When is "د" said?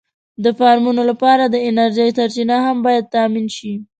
0.43-0.45, 1.47-1.55